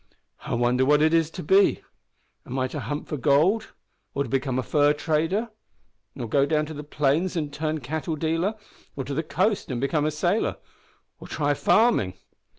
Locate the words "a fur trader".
4.57-5.49